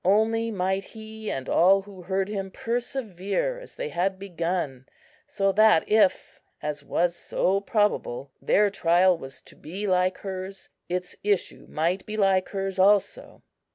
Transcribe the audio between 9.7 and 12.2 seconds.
like hers, its issue might be